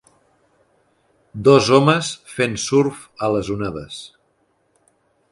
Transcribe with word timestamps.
Dos 1.47 1.67
homes 1.77 2.09
fent 2.37 2.57
surf 2.63 3.03
a 3.27 3.29
les 3.35 3.51
onades. 3.57 3.99